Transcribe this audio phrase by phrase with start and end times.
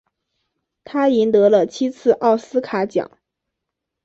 [0.83, 3.11] 他赢得了七次奥斯卡奖。